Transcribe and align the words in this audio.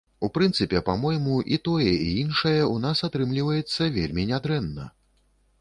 І 0.09 0.23
ў 0.27 0.33
прынцыпе, 0.35 0.79
па-мойму, 0.87 1.35
і 1.57 1.59
тое, 1.67 1.91
і 1.91 2.09
іншае 2.23 2.55
ў 2.55 2.85
нас 2.87 3.05
атрымліваецца 3.09 3.93
вельмі 3.99 4.27
нядрэнна. 4.33 4.91